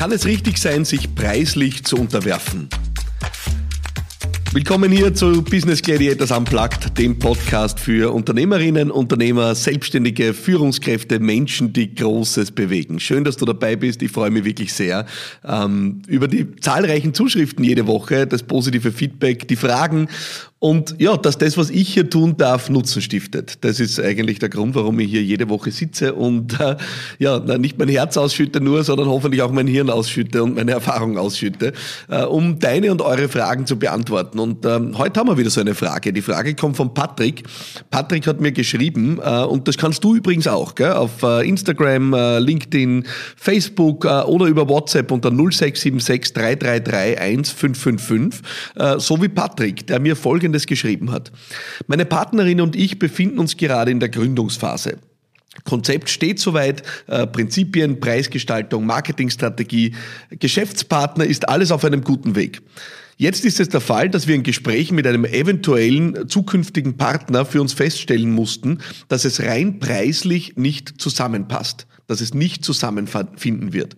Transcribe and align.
Kann 0.00 0.12
es 0.12 0.24
richtig 0.24 0.56
sein, 0.56 0.86
sich 0.86 1.14
preislich 1.14 1.84
zu 1.84 1.96
unterwerfen? 1.96 2.70
Willkommen 4.52 4.90
hier 4.90 5.14
zu 5.14 5.42
Business 5.42 5.82
Gladiators 5.82 6.30
Unplugged, 6.30 6.96
dem 6.96 7.18
Podcast 7.18 7.78
für 7.78 8.10
Unternehmerinnen, 8.10 8.90
Unternehmer, 8.90 9.54
Selbstständige, 9.54 10.32
Führungskräfte, 10.32 11.20
Menschen, 11.20 11.74
die 11.74 11.94
Großes 11.94 12.52
bewegen. 12.52 12.98
Schön, 12.98 13.24
dass 13.24 13.36
du 13.36 13.44
dabei 13.44 13.76
bist. 13.76 14.00
Ich 14.00 14.10
freue 14.10 14.30
mich 14.30 14.44
wirklich 14.44 14.72
sehr 14.72 15.04
ähm, 15.44 16.00
über 16.06 16.28
die 16.28 16.56
zahlreichen 16.56 17.12
Zuschriften 17.12 17.62
jede 17.62 17.86
Woche, 17.86 18.26
das 18.26 18.42
positive 18.42 18.92
Feedback, 18.92 19.46
die 19.48 19.56
Fragen 19.56 20.08
und 20.60 20.96
ja, 20.98 21.16
dass 21.16 21.38
das, 21.38 21.56
was 21.56 21.70
ich 21.70 21.94
hier 21.94 22.10
tun 22.10 22.36
darf, 22.36 22.68
Nutzen 22.68 23.00
stiftet. 23.00 23.64
Das 23.64 23.80
ist 23.80 23.98
eigentlich 23.98 24.40
der 24.40 24.50
Grund, 24.50 24.74
warum 24.74 25.00
ich 25.00 25.10
hier 25.10 25.22
jede 25.22 25.48
Woche 25.48 25.70
sitze 25.70 26.12
und 26.12 26.60
äh, 26.60 26.76
ja, 27.18 27.38
nicht 27.56 27.78
mein 27.78 27.88
Herz 27.88 28.18
ausschütte 28.18 28.60
nur, 28.60 28.84
sondern 28.84 29.08
hoffentlich 29.08 29.40
auch 29.40 29.52
mein 29.52 29.66
Hirn 29.66 29.88
ausschütte 29.88 30.42
und 30.42 30.56
meine 30.56 30.72
Erfahrung 30.72 31.16
ausschütte, 31.16 31.72
äh, 32.10 32.24
um 32.24 32.58
deine 32.58 32.92
und 32.92 33.00
eure 33.00 33.30
Fragen 33.30 33.64
zu 33.64 33.78
beantworten. 33.78 34.38
Und 34.38 34.66
ähm, 34.66 34.98
heute 34.98 35.18
haben 35.18 35.28
wir 35.28 35.38
wieder 35.38 35.48
so 35.48 35.62
eine 35.62 35.74
Frage. 35.74 36.12
Die 36.12 36.20
Frage 36.20 36.54
kommt 36.54 36.76
von 36.76 36.92
Patrick. 36.92 37.42
Patrick 37.90 38.26
hat 38.26 38.42
mir 38.42 38.52
geschrieben 38.52 39.18
äh, 39.24 39.42
und 39.44 39.66
das 39.66 39.78
kannst 39.78 40.04
du 40.04 40.14
übrigens 40.14 40.46
auch, 40.46 40.74
gell? 40.74 40.92
auf 40.92 41.22
äh, 41.22 41.48
Instagram, 41.48 42.12
äh, 42.12 42.38
LinkedIn, 42.38 43.06
Facebook 43.34 44.04
äh, 44.04 44.08
oder 44.08 44.44
über 44.44 44.68
WhatsApp 44.68 45.10
unter 45.10 45.30
0676 45.30 46.34
333 46.34 47.18
1555, 47.18 48.42
äh, 48.76 48.98
so 48.98 49.22
wie 49.22 49.28
Patrick, 49.28 49.86
der 49.86 50.00
mir 50.00 50.14
folgende 50.14 50.49
Folgendes 50.50 50.66
geschrieben 50.66 51.12
hat. 51.12 51.30
Meine 51.86 52.04
Partnerin 52.04 52.60
und 52.60 52.74
ich 52.74 52.98
befinden 52.98 53.38
uns 53.38 53.56
gerade 53.56 53.90
in 53.90 54.00
der 54.00 54.08
Gründungsphase. 54.08 54.98
Konzept 55.64 56.10
steht 56.10 56.38
soweit, 56.38 56.82
äh, 57.06 57.26
Prinzipien, 57.26 58.00
Preisgestaltung, 58.00 58.86
Marketingstrategie, 58.86 59.94
Geschäftspartner 60.30 61.24
ist 61.24 61.48
alles 61.48 61.70
auf 61.70 61.84
einem 61.84 62.02
guten 62.02 62.34
Weg. 62.34 62.62
Jetzt 63.20 63.44
ist 63.44 63.60
es 63.60 63.68
der 63.68 63.82
Fall, 63.82 64.08
dass 64.08 64.28
wir 64.28 64.34
in 64.34 64.44
Gesprächen 64.44 64.94
mit 64.94 65.06
einem 65.06 65.26
eventuellen 65.26 66.26
zukünftigen 66.26 66.96
Partner 66.96 67.44
für 67.44 67.60
uns 67.60 67.74
feststellen 67.74 68.30
mussten, 68.30 68.78
dass 69.08 69.26
es 69.26 69.42
rein 69.42 69.78
preislich 69.78 70.56
nicht 70.56 70.94
zusammenpasst 70.98 71.86
dass 72.10 72.20
es 72.20 72.34
nicht 72.34 72.64
zusammenfinden 72.64 73.72
wird. 73.72 73.94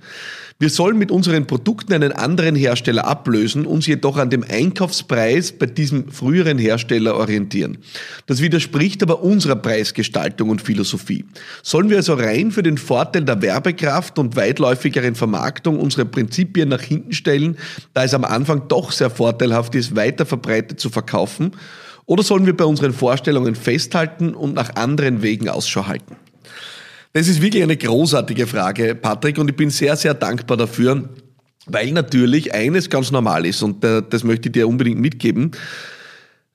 Wir 0.59 0.69
sollen 0.69 0.99
mit 0.99 1.11
unseren 1.11 1.47
Produkten 1.47 1.95
einen 1.95 2.13
anderen 2.13 2.55
Hersteller 2.55 3.07
ablösen, 3.07 3.65
uns 3.65 3.87
jedoch 3.87 4.19
an 4.19 4.29
dem 4.29 4.45
Einkaufspreis 4.47 5.53
bei 5.53 5.65
diesem 5.65 6.13
früheren 6.13 6.59
Hersteller 6.59 7.17
orientieren. 7.17 7.79
Das 8.27 8.43
widerspricht 8.43 9.03
aber 9.03 9.23
unserer 9.23 9.57
Preisgestaltung 9.57 10.51
und 10.51 10.61
Philosophie. 10.61 11.25
Sollen 11.63 11.89
wir 11.89 11.97
also 11.97 12.13
rein 12.13 12.51
für 12.51 12.63
den 12.63 12.77
Vorteil 12.77 13.25
der 13.25 13.41
Werbekraft 13.41 14.19
und 14.19 14.37
weitläufigeren 14.37 15.15
Vermarktung 15.15 15.81
unsere 15.81 16.05
Prinzipien 16.05 16.69
nach 16.69 16.83
hinten 16.83 17.13
stellen, 17.13 17.57
da 17.95 18.05
es 18.05 18.13
am 18.13 18.27
Anfang 18.27 18.69
doch 18.69 18.93
sehr 18.93 19.11
vorteilhaft 19.13 19.75
ist, 19.75 19.95
weiter 19.95 20.27
verbreitet 20.27 20.81
zu 20.81 20.91
verkaufen? 20.91 21.53
Oder 22.07 22.23
sollen 22.23 22.47
wir 22.47 22.57
bei 22.57 22.65
unseren 22.65 22.93
Vorstellungen 22.93 23.55
festhalten 23.55 24.35
und 24.35 24.55
nach 24.55 24.75
anderen 24.77 25.23
Wegen 25.23 25.49
Ausschau 25.49 25.87
halten? 25.87 26.17
Das 27.13 27.29
ist 27.29 27.43
wirklich 27.43 27.63
eine 27.63 27.77
großartige 27.77 28.47
Frage, 28.47 28.95
Patrick, 28.95 29.39
und 29.39 29.51
ich 29.51 29.57
bin 29.57 29.71
sehr, 29.71 29.97
sehr 29.97 30.15
dankbar 30.15 30.57
dafür, 30.57 31.11
weil 31.67 31.93
natürlich 31.93 32.55
eines 32.55 32.91
ganz 32.91 33.11
normal 33.11 33.47
ist 33.47 33.63
und 33.63 33.85
äh, 33.85 34.03
das 34.09 34.25
möchte 34.25 34.49
ich 34.49 34.53
dir 34.53 34.67
unbedingt 34.67 34.99
mitgeben. 34.99 35.53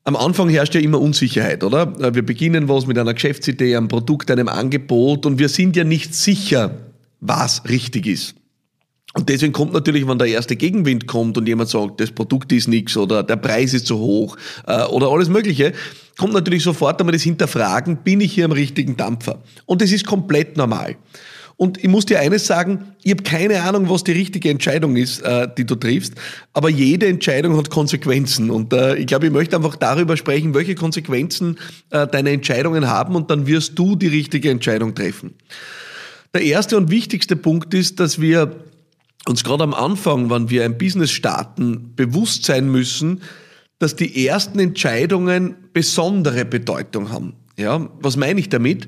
Am 0.04 0.16
Anfang 0.16 0.50
herrscht 0.50 0.74
ja 0.74 0.82
immer 0.82 1.00
Unsicherheit, 1.00 1.64
oder? 1.64 1.94
Äh, 2.00 2.16
wir 2.16 2.26
beginnen 2.26 2.68
was 2.68 2.88
mit 2.88 2.98
einer 2.98 3.14
Geschäftsidee, 3.14 3.76
einem 3.76 3.88
Produkt, 3.88 4.32
einem 4.32 4.48
Angebot 4.48 5.26
und 5.26 5.38
wir 5.38 5.50
sind 5.50 5.76
ja 5.76 5.84
nicht 5.84 6.16
sicher, 6.16 6.72
was 7.20 7.64
richtig 7.70 8.08
ist. 8.08 8.36
Und 9.14 9.30
deswegen 9.30 9.54
kommt 9.54 9.74
natürlich, 9.74 10.08
wenn 10.08 10.20
der 10.20 10.28
erste 10.28 10.56
Gegenwind 10.56 11.08
kommt 11.08 11.38
und 11.38 11.48
jemand 11.48 11.70
sagt, 11.70 12.00
das 12.00 12.12
Produkt 12.12 12.52
ist 12.52 12.68
nichts 12.68 12.98
oder 12.98 13.24
der 13.24 13.38
Preis 13.38 13.74
ist 13.74 13.88
zu 13.88 13.98
hoch 13.98 14.38
äh, 14.68 14.84
oder 14.84 15.10
alles 15.10 15.30
Mögliche, 15.30 15.74
kommt 16.18 16.34
natürlich 16.34 16.64
sofort 16.64 17.00
einmal 17.00 17.14
das 17.14 17.24
Hinterfragen, 17.24 17.98
bin 17.98 18.22
ich 18.22 18.34
hier 18.34 18.46
am 18.46 18.52
richtigen 18.52 18.98
Dampfer? 18.98 19.42
Und 19.66 19.82
das 19.82 19.92
ist 19.92 20.06
komplett 20.06 20.58
normal. 20.58 20.98
Und 21.58 21.84
ich 21.84 21.90
muss 21.90 22.06
dir 22.06 22.20
eines 22.20 22.46
sagen, 22.46 22.94
ich 23.02 23.12
habe 23.12 23.24
keine 23.24 23.64
Ahnung, 23.64 23.90
was 23.90 24.04
die 24.04 24.12
richtige 24.12 24.52
Entscheidung 24.52 24.96
ist, 24.96 25.22
äh, 25.22 25.48
die 25.58 25.66
du 25.66 25.74
triffst, 25.74 26.14
aber 26.54 26.70
jede 26.70 27.08
Entscheidung 27.08 27.58
hat 27.58 27.72
Konsequenzen. 27.72 28.52
Und 28.52 28.74
äh, 28.74 28.96
ich 28.96 29.08
glaube, 29.08 29.26
ich 29.26 29.32
möchte 29.32 29.56
einfach 29.56 29.76
darüber 29.76 30.18
sprechen, 30.18 30.54
welche 30.54 30.76
Konsequenzen 30.76 31.58
äh, 31.90 32.06
deine 32.06 32.30
Entscheidungen 32.30 32.88
haben 32.88 33.16
und 33.16 33.32
dann 33.32 33.48
wirst 33.48 33.80
du 33.80 33.96
die 33.96 34.08
richtige 34.08 34.52
Entscheidung 34.52 34.94
treffen. 34.94 35.34
Der 36.36 36.44
erste 36.44 36.78
und 36.78 36.92
wichtigste 36.92 37.36
Punkt 37.36 37.74
ist, 37.74 38.00
dass 38.00 38.22
wir 38.22 38.56
uns 39.30 39.44
gerade 39.44 39.64
am 39.64 39.74
Anfang, 39.74 40.30
wenn 40.30 40.50
wir 40.50 40.66
ein 40.66 40.78
Business 40.78 41.12
starten, 41.12 41.94
bewusst 41.96 42.46
sein 42.46 42.70
müssen, 42.70 43.22
dass 43.80 43.96
die 43.96 44.26
ersten 44.28 44.60
Entscheidungen 44.60 45.56
besondere 45.74 46.46
Bedeutung 46.46 47.12
haben. 47.12 47.34
Ja, 47.58 47.90
was 48.00 48.18
meine 48.18 48.40
ich 48.40 48.50
damit? 48.50 48.88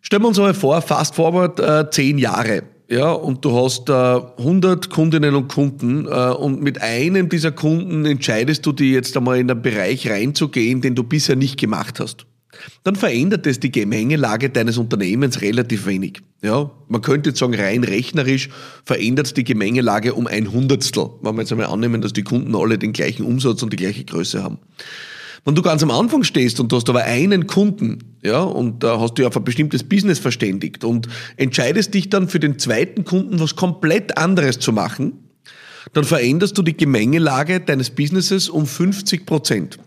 Stellen 0.00 0.22
wir 0.22 0.28
uns 0.28 0.38
einmal 0.38 0.54
vor, 0.54 0.80
fast 0.82 1.14
forward 1.14 1.60
äh, 1.60 1.90
zehn 1.90 2.18
Jahre. 2.18 2.64
Ja, 2.88 3.12
und 3.12 3.44
du 3.44 3.56
hast 3.56 3.88
äh, 3.88 3.92
100 3.92 4.90
Kundinnen 4.90 5.34
und 5.34 5.48
Kunden 5.48 6.06
äh, 6.06 6.10
und 6.10 6.62
mit 6.62 6.82
einem 6.82 7.28
dieser 7.28 7.52
Kunden 7.52 8.04
entscheidest 8.04 8.66
du 8.66 8.72
dich 8.72 8.92
jetzt 8.92 9.16
einmal 9.16 9.38
in 9.38 9.50
einen 9.50 9.62
Bereich 9.62 10.08
reinzugehen, 10.10 10.82
den 10.82 10.94
du 10.94 11.02
bisher 11.02 11.36
nicht 11.36 11.58
gemacht 11.58 11.98
hast 11.98 12.26
dann 12.82 12.96
verändert 12.96 13.46
es 13.46 13.60
die 13.60 13.70
Gemengelage 13.70 14.50
deines 14.50 14.78
Unternehmens 14.78 15.40
relativ 15.40 15.86
wenig. 15.86 16.20
Ja, 16.42 16.70
man 16.88 17.00
könnte 17.00 17.30
jetzt 17.30 17.38
sagen, 17.38 17.54
rein 17.54 17.84
rechnerisch 17.84 18.50
verändert 18.84 19.36
die 19.36 19.44
Gemengelage 19.44 20.14
um 20.14 20.26
ein 20.26 20.52
Hundertstel, 20.52 21.10
wenn 21.22 21.34
wir 21.34 21.42
jetzt 21.42 21.52
einmal 21.52 21.66
annehmen, 21.66 22.02
dass 22.02 22.12
die 22.12 22.22
Kunden 22.22 22.54
alle 22.54 22.78
den 22.78 22.92
gleichen 22.92 23.24
Umsatz 23.24 23.62
und 23.62 23.72
die 23.72 23.76
gleiche 23.76 24.04
Größe 24.04 24.42
haben. 24.42 24.58
Wenn 25.44 25.54
du 25.54 25.62
ganz 25.62 25.82
am 25.82 25.90
Anfang 25.90 26.22
stehst 26.22 26.58
und 26.58 26.72
du 26.72 26.76
hast 26.76 26.88
aber 26.88 27.04
einen 27.04 27.46
Kunden, 27.46 27.98
ja, 28.22 28.42
und 28.42 28.82
da 28.82 28.98
hast 28.98 29.14
du 29.14 29.22
ja 29.22 29.28
auf 29.28 29.36
ein 29.36 29.44
bestimmtes 29.44 29.84
Business 29.84 30.18
verständigt 30.18 30.84
und 30.84 31.06
entscheidest 31.36 31.92
dich 31.92 32.08
dann 32.08 32.28
für 32.28 32.40
den 32.40 32.58
zweiten 32.58 33.04
Kunden 33.04 33.38
was 33.40 33.54
komplett 33.54 34.16
anderes 34.16 34.58
zu 34.58 34.72
machen, 34.72 35.24
dann 35.92 36.04
veränderst 36.04 36.56
du 36.56 36.62
die 36.62 36.76
Gemengelage 36.76 37.60
deines 37.60 37.90
Businesses 37.90 38.48
um 38.48 38.66
50 38.66 39.26
Prozent. 39.26 39.78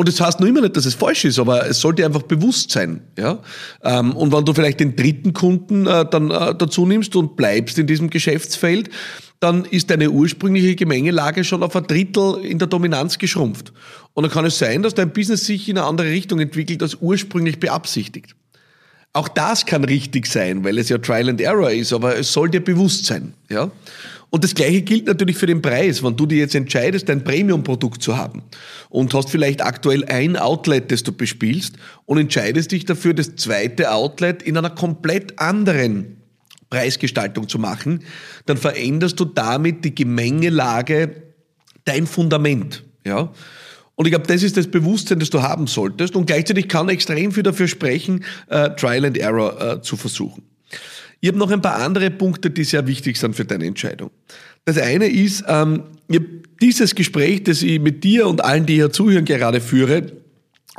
Und 0.00 0.08
das 0.08 0.18
heißt 0.18 0.40
nur 0.40 0.48
immer 0.48 0.62
nicht, 0.62 0.78
dass 0.78 0.86
es 0.86 0.94
falsch 0.94 1.26
ist, 1.26 1.38
aber 1.38 1.68
es 1.68 1.78
sollte 1.78 2.06
einfach 2.06 2.22
bewusst 2.22 2.70
sein. 2.70 3.02
Ja? 3.18 3.38
Ähm, 3.84 4.16
und 4.16 4.32
wenn 4.32 4.46
du 4.46 4.54
vielleicht 4.54 4.80
den 4.80 4.96
dritten 4.96 5.34
Kunden 5.34 5.86
äh, 5.86 6.06
dann 6.10 6.30
äh, 6.30 6.54
dazu 6.54 6.86
nimmst 6.86 7.16
und 7.16 7.36
bleibst 7.36 7.78
in 7.78 7.86
diesem 7.86 8.08
Geschäftsfeld, 8.08 8.88
dann 9.40 9.66
ist 9.66 9.90
deine 9.90 10.10
ursprüngliche 10.10 10.74
Gemengelage 10.74 11.44
schon 11.44 11.62
auf 11.62 11.76
ein 11.76 11.86
Drittel 11.86 12.42
in 12.42 12.58
der 12.58 12.66
Dominanz 12.66 13.18
geschrumpft. 13.18 13.74
Und 14.14 14.22
dann 14.22 14.32
kann 14.32 14.46
es 14.46 14.58
sein, 14.58 14.82
dass 14.82 14.94
dein 14.94 15.12
Business 15.12 15.44
sich 15.44 15.68
in 15.68 15.76
eine 15.76 15.86
andere 15.86 16.08
Richtung 16.08 16.40
entwickelt 16.40 16.82
als 16.82 16.96
ursprünglich 17.02 17.60
beabsichtigt. 17.60 18.34
Auch 19.12 19.28
das 19.28 19.66
kann 19.66 19.82
richtig 19.84 20.26
sein, 20.26 20.62
weil 20.64 20.78
es 20.78 20.88
ja 20.88 20.98
Trial 20.98 21.28
and 21.28 21.40
Error 21.40 21.70
ist, 21.70 21.92
aber 21.92 22.16
es 22.16 22.32
soll 22.32 22.48
dir 22.48 22.60
bewusst 22.62 23.06
sein. 23.06 23.34
Ja? 23.48 23.70
Und 24.30 24.44
das 24.44 24.54
Gleiche 24.54 24.82
gilt 24.82 25.06
natürlich 25.06 25.36
für 25.36 25.46
den 25.46 25.60
Preis. 25.60 26.04
Wenn 26.04 26.16
du 26.16 26.26
dir 26.26 26.38
jetzt 26.38 26.54
entscheidest, 26.54 27.10
ein 27.10 27.24
Premium-Produkt 27.24 28.00
zu 28.00 28.16
haben 28.16 28.44
und 28.88 29.12
hast 29.12 29.30
vielleicht 29.30 29.62
aktuell 29.62 30.04
ein 30.04 30.36
Outlet, 30.36 30.92
das 30.92 31.02
du 31.02 31.10
bespielst 31.10 31.74
und 32.06 32.18
entscheidest 32.18 32.70
dich 32.70 32.84
dafür, 32.84 33.12
das 33.12 33.34
zweite 33.34 33.92
Outlet 33.92 34.44
in 34.44 34.56
einer 34.56 34.70
komplett 34.70 35.40
anderen 35.40 36.18
Preisgestaltung 36.70 37.48
zu 37.48 37.58
machen, 37.58 38.04
dann 38.46 38.56
veränderst 38.56 39.18
du 39.18 39.24
damit 39.24 39.84
die 39.84 39.94
Gemengelage, 39.94 41.22
dein 41.84 42.06
Fundament. 42.06 42.84
Ja? 43.04 43.32
Und 44.00 44.06
ich 44.06 44.12
glaube, 44.12 44.26
das 44.26 44.42
ist 44.42 44.56
das 44.56 44.66
Bewusstsein, 44.66 45.18
das 45.18 45.28
du 45.28 45.42
haben 45.42 45.66
solltest. 45.66 46.16
Und 46.16 46.24
gleichzeitig 46.24 46.68
kann 46.68 46.88
extrem 46.88 47.32
viel 47.32 47.42
dafür 47.42 47.68
sprechen, 47.68 48.24
äh, 48.48 48.70
Trial 48.70 49.04
and 49.04 49.18
Error 49.18 49.60
äh, 49.60 49.82
zu 49.82 49.98
versuchen. 49.98 50.42
Ich 51.20 51.28
habe 51.28 51.36
noch 51.36 51.50
ein 51.50 51.60
paar 51.60 51.82
andere 51.82 52.10
Punkte, 52.10 52.48
die 52.48 52.64
sehr 52.64 52.86
wichtig 52.86 53.18
sind 53.18 53.36
für 53.36 53.44
deine 53.44 53.66
Entscheidung. 53.66 54.10
Das 54.64 54.78
eine 54.78 55.06
ist, 55.06 55.44
ähm, 55.46 55.82
dieses 56.62 56.94
Gespräch, 56.94 57.44
das 57.44 57.60
ich 57.60 57.78
mit 57.78 58.02
dir 58.02 58.26
und 58.26 58.42
allen, 58.42 58.64
die 58.64 58.76
hier 58.76 58.90
zuhören, 58.90 59.26
gerade 59.26 59.60
führe, 59.60 60.06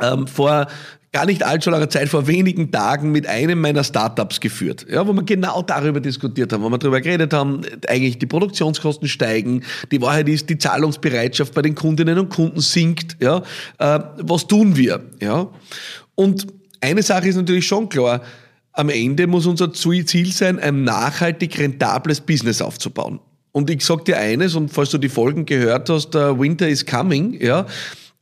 ähm, 0.00 0.26
vor 0.26 0.66
gar 1.12 1.26
nicht 1.26 1.42
allzu 1.42 1.68
langer 1.70 1.90
Zeit, 1.90 2.08
vor 2.08 2.26
wenigen 2.26 2.70
Tagen 2.70 3.12
mit 3.12 3.26
einem 3.26 3.60
meiner 3.60 3.84
Startups 3.84 4.40
geführt, 4.40 4.86
ja, 4.88 5.06
wo 5.06 5.12
wir 5.12 5.22
genau 5.22 5.62
darüber 5.62 6.00
diskutiert 6.00 6.52
haben, 6.52 6.62
wo 6.62 6.70
wir 6.70 6.78
darüber 6.78 7.00
geredet 7.02 7.34
haben, 7.34 7.60
eigentlich 7.86 8.18
die 8.18 8.26
Produktionskosten 8.26 9.08
steigen, 9.08 9.62
die 9.90 10.00
Wahrheit 10.00 10.28
ist, 10.28 10.48
die 10.48 10.56
Zahlungsbereitschaft 10.56 11.52
bei 11.52 11.62
den 11.62 11.74
Kundinnen 11.74 12.18
und 12.18 12.30
Kunden 12.30 12.60
sinkt, 12.60 13.18
ja, 13.20 13.42
äh, 13.78 14.00
was 14.18 14.46
tun 14.46 14.76
wir, 14.76 15.02
ja? 15.20 15.48
Und 16.14 16.46
eine 16.80 17.02
Sache 17.02 17.28
ist 17.28 17.36
natürlich 17.36 17.66
schon 17.66 17.88
klar, 17.88 18.22
am 18.72 18.88
Ende 18.88 19.26
muss 19.26 19.46
unser 19.46 19.72
Ziel 19.72 20.32
sein, 20.32 20.58
ein 20.58 20.82
nachhaltig 20.84 21.58
rentables 21.58 22.22
Business 22.22 22.62
aufzubauen. 22.62 23.20
Und 23.52 23.68
ich 23.68 23.84
sag 23.84 24.06
dir 24.06 24.16
eines, 24.16 24.54
und 24.54 24.70
falls 24.70 24.90
du 24.90 24.98
die 24.98 25.10
Folgen 25.10 25.44
gehört 25.44 25.90
hast, 25.90 26.14
uh, 26.16 26.38
Winter 26.40 26.66
is 26.66 26.86
coming, 26.86 27.38
ja, 27.38 27.66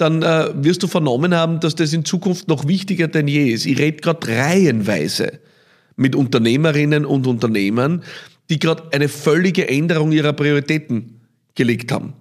dann 0.00 0.22
äh, 0.22 0.50
wirst 0.54 0.82
du 0.82 0.86
vernommen 0.86 1.34
haben, 1.34 1.60
dass 1.60 1.74
das 1.74 1.92
in 1.92 2.04
Zukunft 2.04 2.48
noch 2.48 2.66
wichtiger 2.66 3.08
denn 3.08 3.28
je 3.28 3.50
ist. 3.50 3.66
Ich 3.66 3.78
rede 3.78 3.98
gerade 3.98 4.28
reihenweise 4.28 5.40
mit 5.96 6.14
Unternehmerinnen 6.14 7.04
und 7.04 7.26
Unternehmern, 7.26 8.02
die 8.48 8.58
gerade 8.58 8.84
eine 8.92 9.08
völlige 9.08 9.68
Änderung 9.68 10.12
ihrer 10.12 10.32
Prioritäten 10.32 11.20
gelegt 11.54 11.92
haben. 11.92 12.14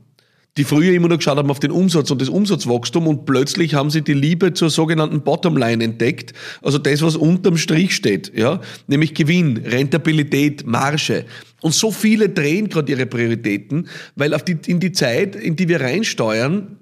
Die 0.57 0.65
früher 0.65 0.93
immer 0.93 1.07
nur 1.07 1.17
geschaut 1.17 1.37
haben 1.37 1.51
auf 1.51 1.61
den 1.61 1.71
Umsatz 1.71 2.11
und 2.11 2.21
das 2.21 2.27
Umsatzwachstum 2.27 3.07
und 3.07 3.25
plötzlich 3.25 3.75
haben 3.75 3.89
sie 3.89 4.01
die 4.01 4.13
Liebe 4.13 4.53
zur 4.53 4.69
sogenannten 4.69 5.21
Bottomline 5.21 5.81
entdeckt, 5.81 6.33
also 6.61 6.77
das, 6.77 7.01
was 7.01 7.15
unterm 7.15 7.55
Strich 7.55 7.95
steht, 7.95 8.33
ja, 8.35 8.59
nämlich 8.87 9.13
Gewinn, 9.13 9.57
Rentabilität, 9.57 10.67
Marge. 10.67 11.25
Und 11.61 11.73
so 11.73 11.91
viele 11.91 12.27
drehen 12.27 12.67
gerade 12.67 12.91
ihre 12.91 13.05
Prioritäten, 13.05 13.87
weil 14.17 14.33
auf 14.33 14.43
die, 14.43 14.57
in 14.65 14.81
die 14.81 14.91
Zeit, 14.91 15.35
in 15.35 15.55
die 15.55 15.69
wir 15.69 15.79
reinsteuern, 15.79 16.78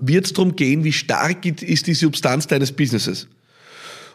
wird 0.00 0.26
es 0.26 0.32
darum 0.32 0.56
gehen, 0.56 0.84
wie 0.84 0.92
stark 0.92 1.44
ist 1.44 1.86
die 1.86 1.94
Substanz 1.94 2.46
deines 2.46 2.72
Businesses. 2.72 3.28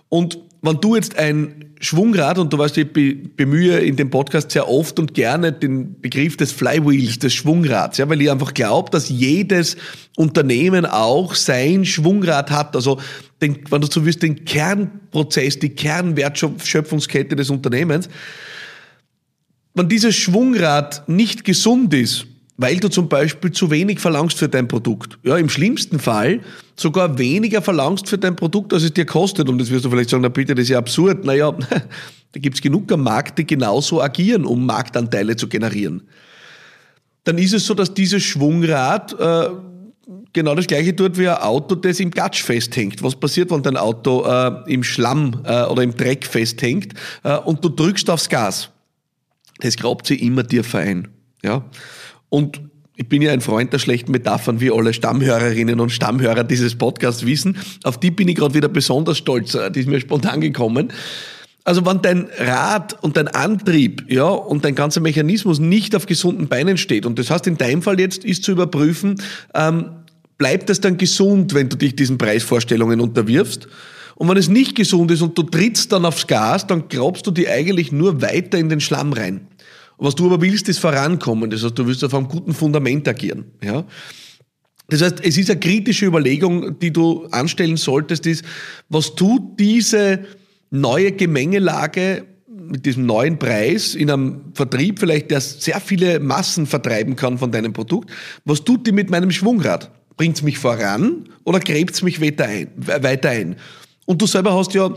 Und 0.09 0.39
wenn 0.61 0.79
du 0.81 0.95
jetzt 0.95 1.17
ein 1.17 1.75
Schwungrad, 1.79 2.39
und 2.39 2.51
du 2.51 2.57
weißt, 2.57 2.77
ich 2.77 2.91
bemühe 2.91 3.77
in 3.79 3.95
dem 3.95 4.09
Podcast 4.09 4.51
sehr 4.51 4.67
oft 4.67 4.97
und 4.97 5.13
gerne 5.13 5.51
den 5.51 5.99
Begriff 6.01 6.37
des 6.37 6.51
Flywheels, 6.51 7.19
des 7.19 7.33
Schwungrads, 7.33 7.97
ja, 7.99 8.09
weil 8.09 8.21
ich 8.21 8.31
einfach 8.31 8.53
glaube, 8.53 8.89
dass 8.89 9.09
jedes 9.09 9.77
Unternehmen 10.15 10.85
auch 10.85 11.35
sein 11.35 11.85
Schwungrad 11.85 12.49
hat, 12.49 12.75
also 12.75 12.99
den, 13.41 13.59
wenn 13.69 13.81
du 13.81 13.87
so 13.91 14.05
willst, 14.05 14.23
den 14.23 14.45
Kernprozess, 14.45 15.59
die 15.59 15.69
Kernwertschöpfungskette 15.69 17.35
des 17.35 17.49
Unternehmens. 17.49 18.09
Wenn 19.75 19.89
dieses 19.89 20.15
Schwungrad 20.15 21.07
nicht 21.07 21.43
gesund 21.43 21.93
ist, 21.93 22.25
weil 22.57 22.77
du 22.77 22.87
zum 22.89 23.09
Beispiel 23.09 23.51
zu 23.51 23.69
wenig 23.69 23.99
verlangst 23.99 24.37
für 24.37 24.47
dein 24.47 24.67
Produkt. 24.67 25.17
Ja, 25.23 25.37
im 25.37 25.49
schlimmsten 25.49 25.99
Fall 25.99 26.39
sogar 26.75 27.17
weniger 27.17 27.61
verlangst 27.61 28.07
für 28.07 28.17
dein 28.17 28.35
Produkt, 28.35 28.73
als 28.73 28.83
es 28.83 28.93
dir 28.93 29.05
kostet. 29.05 29.49
Und 29.49 29.57
das 29.57 29.69
wirst 29.69 29.85
du 29.85 29.89
vielleicht 29.89 30.09
sagen, 30.09 30.23
na 30.23 30.29
bitte, 30.29 30.55
das 30.55 30.63
ist 30.63 30.69
ja 30.69 30.77
absurd. 30.77 31.25
Naja, 31.25 31.51
da 32.31 32.39
gibt's 32.39 32.61
genug 32.61 32.91
am 32.91 33.03
Markt, 33.03 33.37
die 33.37 33.45
genauso 33.45 34.01
agieren, 34.01 34.45
um 34.45 34.65
Marktanteile 34.65 35.35
zu 35.35 35.47
generieren. 35.49 36.03
Dann 37.25 37.37
ist 37.37 37.53
es 37.53 37.65
so, 37.65 37.73
dass 37.73 37.93
dieses 37.93 38.23
Schwungrad 38.23 39.19
äh, 39.19 39.49
genau 40.31 40.55
das 40.55 40.67
gleiche 40.67 40.95
tut 40.95 41.17
wie 41.17 41.27
ein 41.27 41.37
Auto, 41.37 41.75
das 41.75 41.99
im 41.99 42.11
Gatsch 42.11 42.43
festhängt. 42.43 43.03
Was 43.03 43.15
passiert, 43.15 43.51
wenn 43.51 43.63
dein 43.63 43.77
Auto 43.77 44.23
äh, 44.25 44.71
im 44.71 44.83
Schlamm 44.83 45.41
äh, 45.43 45.63
oder 45.63 45.81
im 45.81 45.95
Dreck 45.95 46.25
festhängt 46.25 46.93
äh, 47.23 47.35
und 47.37 47.65
du 47.65 47.69
drückst 47.69 48.09
aufs 48.09 48.29
Gas? 48.29 48.69
Das 49.59 49.75
grabt 49.75 50.07
sie 50.07 50.15
immer 50.15 50.45
tiefer 50.47 50.79
ein. 50.79 51.07
Ja? 51.43 51.65
Und 52.29 52.61
ich 52.97 53.09
bin 53.09 53.21
ja 53.21 53.31
ein 53.31 53.41
Freund 53.41 53.73
der 53.73 53.79
schlechten 53.79 54.11
Metaphern, 54.11 54.61
wie 54.61 54.71
alle 54.71 54.93
Stammhörerinnen 54.93 55.79
und 55.79 55.89
Stammhörer 55.89 56.43
dieses 56.43 56.75
Podcasts 56.75 57.25
wissen. 57.25 57.57
Auf 57.83 57.99
die 57.99 58.11
bin 58.11 58.27
ich 58.27 58.35
gerade 58.35 58.53
wieder 58.53 58.69
besonders 58.69 59.17
stolz. 59.17 59.57
Die 59.73 59.79
ist 59.79 59.89
mir 59.89 59.99
spontan 59.99 60.39
gekommen. 60.39 60.93
Also 61.65 61.85
wenn 61.85 62.01
dein 62.01 62.29
Rad 62.37 63.03
und 63.03 63.17
dein 63.17 63.27
Antrieb, 63.27 64.05
ja, 64.07 64.27
und 64.27 64.63
dein 64.63 64.75
ganzer 64.75 65.01
Mechanismus 65.01 65.59
nicht 65.59 65.95
auf 65.95 66.05
gesunden 66.05 66.47
Beinen 66.47 66.77
steht, 66.77 67.07
und 67.07 67.17
das 67.17 67.31
heißt 67.31 67.47
in 67.47 67.57
deinem 67.57 67.81
Fall 67.81 67.99
jetzt 67.99 68.23
ist 68.23 68.43
zu 68.43 68.51
überprüfen, 68.51 69.15
ähm, 69.55 69.89
bleibt 70.37 70.69
es 70.69 70.79
dann 70.79 70.97
gesund, 70.97 71.55
wenn 71.55 71.67
du 71.67 71.75
dich 71.75 71.95
diesen 71.95 72.19
Preisvorstellungen 72.19 73.01
unterwirfst? 73.01 73.67
Und 74.13 74.29
wenn 74.29 74.37
es 74.37 74.47
nicht 74.47 74.75
gesund 74.75 75.09
ist 75.11 75.21
und 75.21 75.37
du 75.37 75.43
trittst 75.43 75.91
dann 75.91 76.05
aufs 76.05 76.27
Gas, 76.27 76.67
dann 76.67 76.87
grabst 76.87 77.25
du 77.27 77.31
die 77.31 77.49
eigentlich 77.49 77.91
nur 77.91 78.21
weiter 78.21 78.57
in 78.57 78.69
den 78.69 78.79
Schlamm 78.79 79.11
rein. 79.11 79.47
Was 79.97 80.15
du 80.15 80.25
aber 80.25 80.41
willst, 80.41 80.67
ist 80.69 80.79
vorankommen. 80.79 81.49
Das 81.49 81.63
heißt, 81.63 81.77
du 81.77 81.87
willst 81.87 82.03
auf 82.03 82.13
einem 82.13 82.27
guten 82.27 82.53
Fundament 82.53 83.07
agieren. 83.07 83.45
Ja? 83.63 83.85
Das 84.89 85.01
heißt, 85.01 85.23
es 85.23 85.37
ist 85.37 85.49
eine 85.49 85.59
kritische 85.59 86.05
Überlegung, 86.05 86.77
die 86.79 86.91
du 86.91 87.25
anstellen 87.31 87.77
solltest, 87.77 88.25
ist, 88.25 88.45
was 88.89 89.15
tut 89.15 89.59
diese 89.59 90.25
neue 90.69 91.11
Gemengelage 91.11 92.25
mit 92.47 92.85
diesem 92.85 93.05
neuen 93.05 93.37
Preis 93.37 93.95
in 93.95 94.09
einem 94.09 94.41
Vertrieb 94.53 94.99
vielleicht, 94.99 95.31
der 95.31 95.41
sehr 95.41 95.79
viele 95.79 96.19
Massen 96.19 96.65
vertreiben 96.65 97.15
kann 97.15 97.37
von 97.37 97.51
deinem 97.51 97.73
Produkt, 97.73 98.11
was 98.43 98.63
tut 98.63 98.87
die 98.87 98.91
mit 98.91 99.09
meinem 99.09 99.31
Schwungrad? 99.31 99.91
Bringt 100.17 100.37
es 100.37 100.43
mich 100.43 100.57
voran 100.57 101.29
oder 101.43 101.59
gräbt 101.59 101.93
es 101.93 102.01
mich 102.01 102.21
weiter 102.21 102.45
ein, 102.45 102.69
weiter 102.75 103.29
ein? 103.29 103.57
Und 104.05 104.21
du 104.21 104.27
selber 104.27 104.53
hast 104.53 104.73
ja 104.73 104.91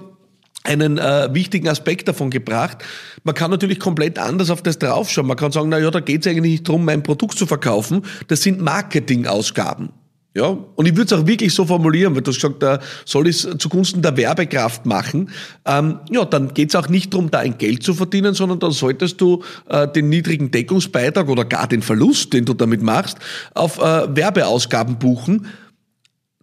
einen 0.68 0.98
äh, 0.98 1.28
wichtigen 1.32 1.68
Aspekt 1.68 2.08
davon 2.08 2.30
gebracht. 2.30 2.78
Man 3.24 3.34
kann 3.34 3.50
natürlich 3.50 3.80
komplett 3.80 4.18
anders 4.18 4.50
auf 4.50 4.62
das 4.62 4.78
draufschauen. 4.78 5.26
Man 5.26 5.36
kann 5.36 5.50
sagen, 5.50 5.70
na 5.70 5.78
ja, 5.78 5.90
da 5.90 6.00
geht 6.00 6.20
es 6.24 6.30
eigentlich 6.30 6.52
nicht 6.52 6.68
darum, 6.68 6.84
mein 6.84 7.02
Produkt 7.02 7.38
zu 7.38 7.46
verkaufen. 7.46 8.02
Das 8.28 8.42
sind 8.42 8.60
Marketingausgaben. 8.60 9.90
Ja, 10.36 10.56
und 10.76 10.86
ich 10.86 10.94
würde 10.94 11.12
es 11.14 11.20
auch 11.20 11.26
wirklich 11.26 11.52
so 11.52 11.64
formulieren, 11.64 12.14
weil 12.14 12.22
du 12.22 12.30
hast 12.30 12.36
gesagt, 12.36 12.62
da 12.62 12.80
soll 13.04 13.26
ich 13.26 13.44
es 13.44 13.58
zugunsten 13.58 14.02
der 14.02 14.16
Werbekraft 14.16 14.86
machen. 14.86 15.30
Ähm, 15.64 15.98
ja, 16.10 16.24
dann 16.24 16.54
geht 16.54 16.68
es 16.68 16.76
auch 16.76 16.88
nicht 16.88 17.12
darum, 17.12 17.30
da 17.30 17.38
ein 17.38 17.58
Geld 17.58 17.82
zu 17.82 17.94
verdienen, 17.94 18.34
sondern 18.34 18.60
dann 18.60 18.70
solltest 18.70 19.20
du 19.20 19.42
äh, 19.68 19.88
den 19.88 20.10
niedrigen 20.10 20.50
Deckungsbeitrag 20.50 21.28
oder 21.28 21.44
gar 21.44 21.66
den 21.66 21.82
Verlust, 21.82 22.34
den 22.34 22.44
du 22.44 22.54
damit 22.54 22.82
machst, 22.82 23.18
auf 23.54 23.78
äh, 23.78 24.14
Werbeausgaben 24.14 24.98
buchen, 24.98 25.46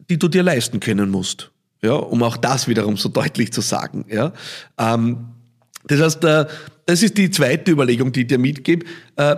die 0.09 0.17
du 0.17 0.27
dir 0.27 0.43
leisten 0.43 0.79
können 0.79 1.09
musst 1.09 1.51
ja, 1.85 1.93
um 1.93 2.23
auch 2.23 2.37
das 2.37 2.67
wiederum 2.67 2.97
so 2.97 3.09
deutlich 3.09 3.53
zu 3.53 3.61
sagen. 3.61 4.05
Ja. 4.09 4.33
Ähm, 4.77 5.27
das 5.87 6.01
heißt, 6.01 6.23
äh, 6.23 6.45
das 6.85 7.03
ist 7.03 7.17
die 7.17 7.29
zweite 7.29 7.71
Überlegung, 7.71 8.11
die 8.11 8.21
ich 8.21 8.27
dir 8.27 8.37
mitgebe. 8.37 8.85
Äh, 9.15 9.35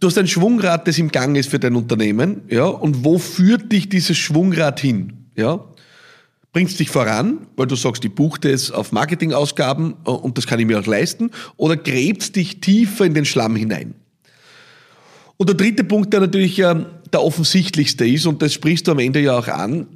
du 0.00 0.06
hast 0.06 0.18
ein 0.18 0.26
Schwungrad, 0.26 0.86
das 0.86 0.98
im 0.98 1.10
Gang 1.10 1.36
ist 1.36 1.50
für 1.50 1.58
dein 1.58 1.76
Unternehmen, 1.76 2.42
ja, 2.48 2.64
und 2.64 3.04
wo 3.04 3.18
führt 3.18 3.72
dich 3.72 3.88
dieses 3.88 4.16
Schwungrad 4.16 4.80
hin? 4.80 5.26
Ja? 5.36 5.64
Bringst 6.52 6.80
dich 6.80 6.90
voran, 6.90 7.46
weil 7.56 7.66
du 7.66 7.76
sagst, 7.76 8.04
ich 8.04 8.14
buche 8.14 8.40
das 8.40 8.70
auf 8.70 8.92
Marketingausgaben 8.92 9.94
äh, 10.06 10.10
und 10.10 10.38
das 10.38 10.46
kann 10.46 10.58
ich 10.60 10.66
mir 10.66 10.78
auch 10.78 10.86
leisten, 10.86 11.30
oder 11.56 11.76
gräbst 11.76 12.36
dich 12.36 12.60
tiefer 12.60 13.04
in 13.04 13.14
den 13.14 13.24
Schlamm 13.24 13.56
hinein? 13.56 13.94
Und 15.36 15.48
der 15.48 15.56
dritte 15.56 15.84
Punkt, 15.84 16.12
der 16.12 16.20
natürlich 16.20 16.58
äh, 16.58 16.84
der 17.12 17.22
offensichtlichste 17.22 18.06
ist, 18.06 18.26
und 18.26 18.42
das 18.42 18.52
sprichst 18.52 18.86
du 18.86 18.92
am 18.92 18.98
Ende 18.98 19.20
ja 19.20 19.38
auch 19.38 19.48
an, 19.48 19.86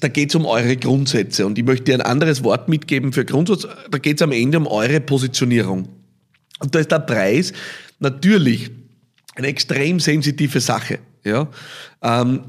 da 0.00 0.08
geht 0.08 0.30
es 0.30 0.34
um 0.34 0.46
eure 0.46 0.76
Grundsätze. 0.76 1.46
Und 1.46 1.58
ich 1.58 1.64
möchte 1.64 1.84
dir 1.84 1.94
ein 1.94 2.00
anderes 2.00 2.42
Wort 2.44 2.68
mitgeben 2.68 3.12
für 3.12 3.24
Grundsatz. 3.24 3.66
Da 3.90 3.98
geht 3.98 4.18
es 4.18 4.22
am 4.22 4.32
Ende 4.32 4.58
um 4.58 4.66
eure 4.66 5.00
Positionierung. 5.00 5.88
Und 6.60 6.74
da 6.74 6.78
ist 6.80 6.90
der 6.90 7.00
Preis 7.00 7.52
natürlich 7.98 8.70
eine 9.34 9.48
extrem 9.48 10.00
sensitive 10.00 10.60
Sache. 10.60 10.98
Ja? 11.24 11.48
Ähm, 12.02 12.40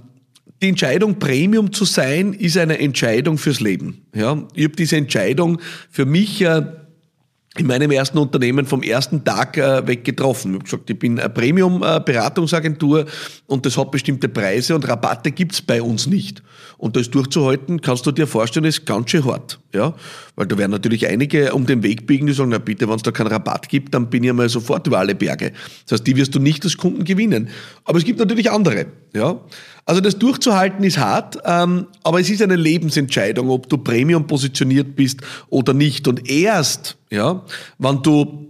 die 0.62 0.70
Entscheidung, 0.70 1.20
Premium 1.20 1.72
zu 1.74 1.86
sein, 1.86 2.34
ist 2.34 2.58
eine 2.58 2.80
Entscheidung 2.80 3.38
fürs 3.38 3.60
Leben. 3.60 4.06
Ja? 4.14 4.44
Ich 4.54 4.66
habe 4.66 4.76
diese 4.76 4.98
Entscheidung 4.98 5.60
für 5.90 6.06
mich 6.06 6.42
äh, 6.42 6.64
in 7.58 7.68
meinem 7.68 7.92
ersten 7.92 8.18
Unternehmen 8.18 8.66
vom 8.66 8.84
ersten 8.84 9.24
Tag 9.24 9.58
äh, 9.58 9.88
weg 9.88 10.04
getroffen. 10.04 10.52
Ich 10.52 10.56
habe 10.56 10.64
gesagt, 10.66 10.90
ich 10.90 11.00
bin 11.00 11.20
eine 11.20 11.30
Premium-Beratungsagentur 11.30 13.06
und 13.48 13.66
das 13.66 13.78
hat 13.78 13.92
bestimmte 13.92 14.28
Preise 14.28 14.76
und 14.76 14.88
Rabatte 14.88 15.32
gibt's 15.32 15.62
bei 15.62 15.82
uns 15.82 16.06
nicht. 16.08 16.44
Und 16.78 16.98
das 16.98 17.10
durchzuhalten, 17.10 17.80
kannst 17.80 18.06
du 18.06 18.12
dir 18.12 18.28
vorstellen, 18.28 18.66
ist 18.66 18.86
ganz 18.86 19.10
schön 19.10 19.24
hart. 19.24 19.60
Ja? 19.74 19.94
Weil 20.36 20.48
da 20.48 20.58
werden 20.58 20.72
natürlich 20.72 21.08
einige 21.08 21.54
um 21.54 21.66
den 21.66 21.82
Weg 21.82 22.06
biegen, 22.08 22.28
die 22.28 22.34
sagen, 22.34 22.50
na 22.50 22.58
bitte, 22.58 22.90
wenn 22.90 22.96
es 22.96 23.04
da 23.04 23.12
keinen 23.12 23.28
Rabatt 23.28 23.70
gibt, 23.70 23.94
dann 23.94 24.10
bin 24.10 24.24
ich 24.24 24.30
einmal 24.30 24.50
sofort 24.50 24.86
über 24.88 25.00
alle 25.00 25.16
Berge. 25.16 25.54
Das 25.86 25.94
heißt, 25.94 26.08
die 26.08 26.18
wirst 26.18 26.36
du 26.36 26.40
nicht 26.40 26.66
als 26.66 26.76
Kunden 26.76 27.06
gewinnen. 27.06 27.50
Aber 27.86 27.98
es 27.98 28.04
gibt 28.04 28.20
natürlich 28.20 28.52
andere. 28.52 28.88
Ja? 29.14 29.40
Also 29.86 30.02
das 30.02 30.18
durchzuhalten 30.18 30.84
ist 30.84 30.98
hart, 30.98 31.38
ähm, 31.46 31.88
aber 32.04 32.20
es 32.20 32.30
ist 32.30 32.42
eine 32.42 32.56
Lebensentscheidung, 32.56 33.50
ob 33.50 33.70
du 33.70 33.78
Premium 33.78 34.26
positioniert 34.26 34.96
bist 34.96 35.22
oder 35.50 35.74
nicht. 35.74 36.08
Und 36.08 36.28
erst, 36.28 36.98
ja, 37.12 37.44
wenn 37.78 38.02
du 38.02 38.48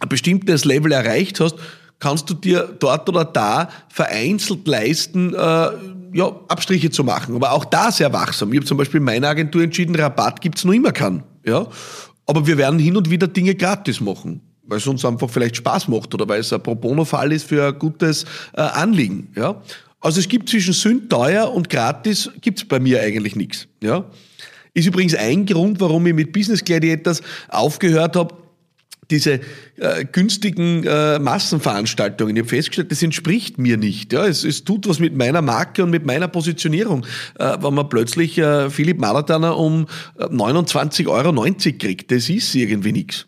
ein 0.00 0.08
bestimmtes 0.08 0.64
Level 0.64 0.92
erreicht 0.92 1.38
hast, 1.40 1.56
kannst 1.98 2.30
du 2.30 2.34
dir 2.34 2.74
dort 2.78 3.06
oder 3.10 3.26
da 3.26 3.68
vereinzelt 3.90 4.66
leisten, 4.66 5.34
äh, 5.34 5.38
ja, 6.12 6.34
Abstriche 6.48 6.90
zu 6.90 7.04
machen. 7.04 7.36
Aber 7.36 7.52
auch 7.52 7.66
da 7.66 7.92
sehr 7.92 8.10
wachsam. 8.14 8.50
Ich 8.52 8.56
habe 8.56 8.66
zum 8.66 8.78
Beispiel 8.78 8.98
in 8.98 9.04
meiner 9.04 9.28
Agentur 9.28 9.62
entschieden, 9.62 9.94
Rabatt 9.94 10.40
gibt's 10.40 10.64
noch 10.64 10.72
immer 10.72 10.92
kann. 10.92 11.22
Ja? 11.44 11.66
Aber 12.24 12.46
wir 12.46 12.56
werden 12.56 12.78
hin 12.78 12.96
und 12.96 13.10
wieder 13.10 13.28
Dinge 13.28 13.54
gratis 13.54 14.00
machen 14.00 14.40
weil 14.70 14.78
es 14.78 14.86
uns 14.86 15.04
einfach 15.04 15.28
vielleicht 15.28 15.56
Spaß 15.56 15.88
macht 15.88 16.14
oder 16.14 16.28
weil 16.28 16.40
es 16.40 16.52
ein 16.52 16.62
Pro 16.62 16.76
Bono-Fall 16.76 17.32
ist 17.32 17.48
für 17.48 17.66
ein 17.66 17.78
gutes 17.78 18.24
äh, 18.52 18.60
Anliegen. 18.60 19.32
Ja? 19.34 19.60
Also 20.00 20.20
es 20.20 20.28
gibt 20.28 20.48
zwischen 20.48 20.72
sünd, 20.72 21.10
teuer 21.10 21.52
und 21.52 21.68
gratis 21.68 22.30
gibt's 22.40 22.64
bei 22.64 22.80
mir 22.80 23.02
eigentlich 23.02 23.36
nichts. 23.36 23.68
Ja? 23.82 24.06
Ist 24.72 24.86
übrigens 24.86 25.14
ein 25.14 25.46
Grund, 25.46 25.80
warum 25.80 26.06
ich 26.06 26.14
mit 26.14 26.32
Business 26.32 26.64
Gladiators 26.64 27.22
aufgehört 27.48 28.16
habe, 28.16 28.34
diese 29.10 29.40
äh, 29.76 30.04
günstigen 30.10 30.84
äh, 30.84 31.18
Massenveranstaltungen. 31.18 32.36
Ich 32.36 32.42
habe 32.42 32.48
festgestellt, 32.48 32.92
das 32.92 33.02
entspricht 33.02 33.58
mir 33.58 33.76
nicht. 33.76 34.12
Ja, 34.12 34.24
es, 34.24 34.44
es 34.44 34.64
tut 34.64 34.88
was 34.88 35.00
mit 35.00 35.16
meiner 35.16 35.42
Marke 35.42 35.82
und 35.82 35.90
mit 35.90 36.06
meiner 36.06 36.28
Positionierung, 36.28 37.04
äh, 37.38 37.56
wenn 37.60 37.74
man 37.74 37.88
plötzlich 37.88 38.38
äh, 38.38 38.70
Philipp 38.70 38.98
Marathoner 38.98 39.56
um 39.56 39.86
29,90 40.18 41.02
äh, 41.02 41.06
Euro 41.08 41.32
kriegt. 41.78 42.10
Das 42.12 42.30
ist 42.30 42.54
irgendwie 42.54 42.92
nichts. 42.92 43.26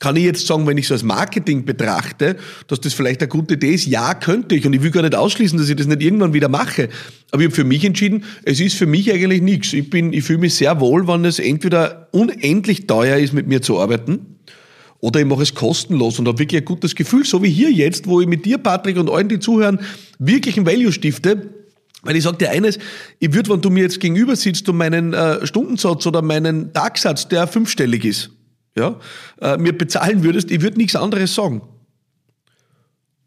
Kann 0.00 0.16
ich 0.16 0.24
jetzt 0.24 0.46
sagen, 0.46 0.66
wenn 0.66 0.78
ich 0.78 0.86
es 0.86 0.92
als 0.92 1.02
Marketing 1.02 1.66
betrachte, 1.66 2.36
dass 2.68 2.80
das 2.80 2.94
vielleicht 2.94 3.20
eine 3.20 3.28
gute 3.28 3.54
Idee 3.54 3.74
ist? 3.74 3.86
Ja, 3.86 4.14
könnte 4.14 4.54
ich. 4.54 4.66
Und 4.66 4.72
ich 4.72 4.82
will 4.82 4.90
gar 4.90 5.02
nicht 5.02 5.14
ausschließen, 5.14 5.58
dass 5.58 5.68
ich 5.68 5.76
das 5.76 5.86
nicht 5.86 6.00
irgendwann 6.00 6.32
wieder 6.32 6.48
mache. 6.48 6.88
Aber 7.30 7.42
ich 7.42 7.48
habe 7.48 7.54
für 7.54 7.64
mich 7.64 7.84
entschieden, 7.84 8.24
es 8.44 8.60
ist 8.60 8.78
für 8.78 8.86
mich 8.86 9.12
eigentlich 9.12 9.42
nichts. 9.42 9.74
Ich 9.74 9.90
bin, 9.90 10.14
ich 10.14 10.24
fühle 10.24 10.38
mich 10.38 10.54
sehr 10.54 10.80
wohl, 10.80 11.06
wenn 11.06 11.26
es 11.26 11.38
entweder 11.38 12.08
unendlich 12.12 12.86
teuer 12.86 13.18
ist, 13.18 13.34
mit 13.34 13.46
mir 13.46 13.60
zu 13.60 13.78
arbeiten, 13.78 14.38
Oder 15.00 15.20
ich 15.20 15.26
mache 15.26 15.42
es 15.42 15.54
kostenlos 15.54 16.18
und 16.18 16.28
habe 16.28 16.38
wirklich 16.38 16.62
ein 16.62 16.64
gutes 16.64 16.94
Gefühl, 16.94 17.26
so 17.26 17.42
wie 17.42 17.50
hier 17.50 17.70
jetzt, 17.70 18.06
wo 18.06 18.22
ich 18.22 18.26
mit 18.26 18.46
dir, 18.46 18.56
Patrick, 18.56 18.96
und 18.96 19.10
allen, 19.10 19.28
die 19.28 19.38
zuhören, 19.38 19.80
wirklich 20.18 20.56
ein 20.56 20.64
Value 20.64 20.92
stifte. 20.92 21.54
Weil 22.02 22.16
ich 22.16 22.24
sage 22.24 22.38
dir 22.38 22.50
eines, 22.50 22.78
ich 23.18 23.34
würde, 23.34 23.50
wenn 23.50 23.60
du 23.60 23.68
mir 23.68 23.82
jetzt 23.82 24.00
gegenüber 24.00 24.34
sitzt 24.34 24.66
und 24.70 24.78
meinen 24.78 25.12
äh, 25.12 25.46
Stundensatz 25.46 26.06
oder 26.06 26.22
meinen 26.22 26.72
Tagsatz, 26.72 27.28
der 27.28 27.46
fünfstellig 27.46 28.06
ist, 28.06 28.30
ja, 28.76 28.98
äh, 29.40 29.56
mir 29.56 29.76
bezahlen 29.76 30.22
würdest, 30.22 30.50
ich 30.50 30.60
würde 30.62 30.76
nichts 30.78 30.96
anderes 30.96 31.34
sagen. 31.34 31.62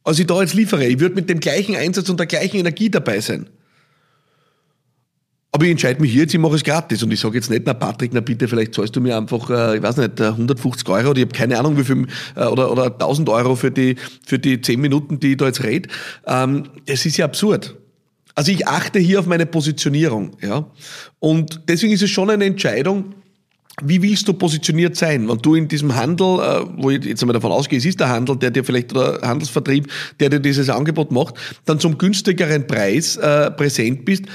Als 0.03 0.19
ich 0.19 0.27
da 0.27 0.41
jetzt 0.41 0.53
liefere, 0.53 0.85
ich 0.85 0.99
würde 0.99 1.15
mit 1.15 1.29
dem 1.29 1.39
gleichen 1.39 1.75
Einsatz 1.75 2.09
und 2.09 2.19
der 2.19 2.27
gleichen 2.27 2.57
Energie 2.57 2.89
dabei 2.89 3.19
sein. 3.19 3.49
Aber 5.55 5.65
ich 5.65 5.71
entscheide 5.71 6.01
mich 6.01 6.11
hier 6.11 6.23
jetzt, 6.23 6.33
ich 6.33 6.39
mache 6.39 6.55
es 6.55 6.63
gratis. 6.63 7.03
Und 7.03 7.11
ich 7.11 7.19
sage 7.19 7.35
jetzt 7.35 7.51
nicht, 7.51 7.61
na 7.65 7.75
Patrick, 7.75 8.11
na 8.11 8.21
bitte, 8.21 8.47
vielleicht 8.47 8.73
zahlst 8.73 8.95
du 8.95 9.01
mir 9.01 9.15
einfach, 9.15 9.51
äh, 9.51 9.77
ich 9.77 9.83
weiß 9.83 9.97
nicht, 9.97 10.19
150 10.19 10.89
Euro 10.89 11.11
oder 11.11 11.19
ich 11.19 11.25
habe 11.25 11.37
keine 11.37 11.59
Ahnung 11.59 11.77
wie 11.77 11.83
viel, 11.83 12.07
äh, 12.35 12.45
oder, 12.45 12.71
oder 12.71 12.85
1000 12.85 13.29
Euro 13.29 13.55
für 13.55 13.69
die, 13.69 13.95
für 14.25 14.39
die 14.39 14.59
10 14.59 14.81
Minuten, 14.81 15.19
die 15.19 15.33
ich 15.33 15.37
da 15.37 15.45
jetzt 15.45 15.63
rede. 15.63 15.89
Ähm, 16.25 16.63
das 16.87 17.05
ist 17.05 17.17
ja 17.17 17.25
absurd. 17.25 17.75
Also 18.33 18.51
ich 18.51 18.67
achte 18.67 18.97
hier 18.97 19.19
auf 19.19 19.27
meine 19.27 19.45
Positionierung. 19.45 20.31
Ja? 20.41 20.65
Und 21.19 21.61
deswegen 21.67 21.93
ist 21.93 22.01
es 22.01 22.09
schon 22.09 22.31
eine 22.31 22.45
Entscheidung, 22.45 23.13
wie 23.81 24.01
willst 24.01 24.27
du 24.27 24.33
positioniert 24.33 24.95
sein? 24.95 25.27
Wenn 25.27 25.39
du 25.39 25.55
in 25.55 25.67
diesem 25.67 25.95
Handel, 25.95 26.39
äh, 26.39 26.65
wo 26.77 26.91
ich 26.91 27.03
jetzt 27.03 27.23
einmal 27.23 27.33
davon 27.33 27.51
ausgehe, 27.51 27.79
es 27.79 27.85
ist 27.85 27.99
der 27.99 28.09
Handel, 28.09 28.37
der 28.37 28.51
dir 28.51 28.63
vielleicht, 28.63 28.91
oder 28.91 29.19
Handelsvertrieb, 29.21 29.91
der 30.19 30.29
dir 30.29 30.39
dieses 30.39 30.69
Angebot 30.69 31.11
macht, 31.11 31.35
dann 31.65 31.79
zum 31.79 31.97
günstigeren 31.97 32.67
Preis 32.67 33.17
äh, 33.17 33.49
präsent 33.51 34.05
bist, 34.05 34.25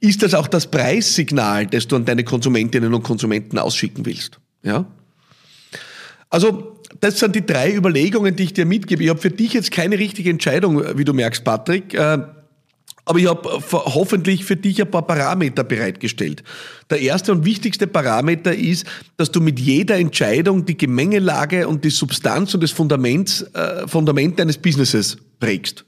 ist 0.00 0.22
das 0.22 0.34
auch 0.34 0.48
das 0.48 0.70
Preissignal, 0.70 1.66
das 1.66 1.88
du 1.88 1.96
an 1.96 2.04
deine 2.04 2.24
Konsumentinnen 2.24 2.92
und 2.92 3.02
Konsumenten 3.02 3.58
ausschicken 3.58 4.06
willst. 4.06 4.38
Ja? 4.62 4.86
Also, 6.30 6.80
das 7.00 7.18
sind 7.18 7.34
die 7.34 7.44
drei 7.44 7.74
Überlegungen, 7.74 8.34
die 8.36 8.44
ich 8.44 8.52
dir 8.54 8.64
mitgebe. 8.64 9.02
Ich 9.02 9.10
habe 9.10 9.20
für 9.20 9.30
dich 9.30 9.52
jetzt 9.52 9.70
keine 9.70 9.98
richtige 9.98 10.30
Entscheidung, 10.30 10.82
wie 10.96 11.04
du 11.04 11.12
merkst, 11.12 11.44
Patrick. 11.44 11.92
Äh, 11.92 12.18
aber 13.06 13.20
ich 13.20 13.26
habe 13.26 13.48
hoffentlich 13.72 14.44
für 14.44 14.56
dich 14.56 14.82
ein 14.82 14.90
paar 14.90 15.06
Parameter 15.06 15.62
bereitgestellt. 15.62 16.42
Der 16.90 17.00
erste 17.00 17.30
und 17.32 17.44
wichtigste 17.44 17.86
Parameter 17.86 18.54
ist, 18.54 18.84
dass 19.16 19.30
du 19.30 19.40
mit 19.40 19.60
jeder 19.60 19.96
Entscheidung 19.96 20.66
die 20.66 20.76
Gemengelage 20.76 21.68
und 21.68 21.84
die 21.84 21.90
Substanz 21.90 22.52
und 22.52 22.62
das 22.64 22.72
Fundament, 22.72 23.46
äh, 23.54 23.86
Fundament 23.86 24.40
deines 24.40 24.58
Businesses 24.58 25.16
prägst. 25.38 25.84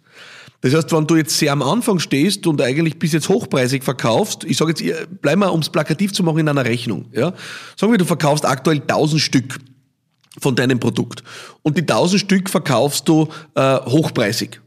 Das 0.61 0.75
heißt, 0.75 0.93
wenn 0.93 1.07
du 1.07 1.17
jetzt 1.17 1.37
sehr 1.37 1.53
am 1.53 1.63
Anfang 1.63 1.99
stehst 1.99 2.47
und 2.47 2.63
eigentlich 2.63 2.99
bis 3.01 3.13
jetzt 3.13 3.29
hochpreisig 3.29 3.83
verkaufst, 3.83 4.45
ich 4.45 4.57
sage 4.57 4.75
jetzt, 4.77 5.09
bleib 5.21 5.39
mal, 5.39 5.49
um 5.49 5.61
es 5.61 5.71
plakativ 5.71 6.13
zu 6.13 6.23
machen, 6.23 6.39
in 6.39 6.49
einer 6.49 6.65
Rechnung. 6.65 7.07
Ja? 7.13 7.35
Sagen 7.77 7.93
wir, 7.93 7.99
du 7.99 8.05
verkaufst 8.05 8.45
aktuell 8.45 8.81
1000 8.81 9.21
Stück 9.21 9.59
von 10.41 10.55
deinem 10.55 10.79
Produkt 10.79 11.25
und 11.63 11.77
die 11.77 11.83
1000 11.83 12.21
Stück 12.21 12.49
verkaufst 12.49 13.09
du 13.09 13.29
äh, 13.57 13.77
hochpreisig. 13.87 14.61